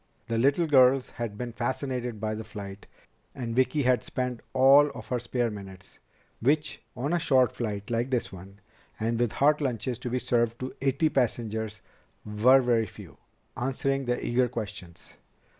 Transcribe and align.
The 0.29 0.39
little 0.39 0.65
girls 0.65 1.11
had 1.11 1.37
been 1.37 1.53
fascinated 1.53 2.19
by 2.19 2.33
the 2.33 2.43
flight, 2.43 2.87
and 3.35 3.55
Vicki 3.55 3.83
had 3.83 4.03
spent 4.03 4.39
all 4.51 4.89
of 4.95 5.09
her 5.09 5.19
spare 5.19 5.51
minutes 5.51 5.99
which 6.39 6.81
on 6.97 7.13
a 7.13 7.19
short 7.19 7.55
flight 7.55 7.91
like 7.91 8.09
this 8.09 8.31
one, 8.33 8.61
and 8.99 9.19
with 9.19 9.33
hot 9.33 9.61
lunches 9.61 9.99
to 9.99 10.09
be 10.09 10.17
served 10.17 10.57
to 10.59 10.73
eighty 10.81 11.07
passengers, 11.09 11.81
were 12.25 12.61
very 12.61 12.87
few 12.87 13.19
answering 13.55 14.05
their 14.05 14.19
eager 14.19 14.49
questions. 14.49 15.13